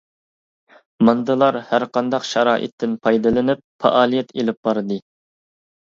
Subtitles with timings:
[1.09, 5.03] ماندىلا ھەرقانداق شارائىتتىن پايدىلىنىپ پائالىيەت ئېلىپ باردى.